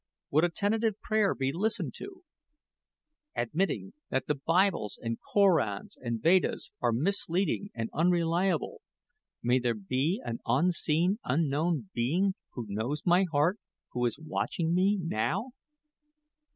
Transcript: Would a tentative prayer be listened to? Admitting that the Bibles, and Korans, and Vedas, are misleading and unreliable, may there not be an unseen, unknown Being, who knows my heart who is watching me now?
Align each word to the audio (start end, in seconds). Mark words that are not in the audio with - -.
Would 0.31 0.43
a 0.43 0.49
tentative 0.49 0.99
prayer 0.99 1.35
be 1.35 1.51
listened 1.53 1.93
to? 1.97 2.23
Admitting 3.35 3.93
that 4.09 4.25
the 4.25 4.33
Bibles, 4.33 4.97
and 4.99 5.19
Korans, 5.35 5.95
and 5.95 6.19
Vedas, 6.19 6.71
are 6.81 6.91
misleading 6.91 7.69
and 7.75 7.91
unreliable, 7.93 8.81
may 9.43 9.59
there 9.59 9.75
not 9.75 9.85
be 9.87 10.19
an 10.25 10.39
unseen, 10.47 11.19
unknown 11.23 11.91
Being, 11.93 12.33
who 12.53 12.65
knows 12.67 13.03
my 13.05 13.27
heart 13.31 13.59
who 13.91 14.03
is 14.07 14.17
watching 14.17 14.73
me 14.73 14.97
now? 14.99 15.51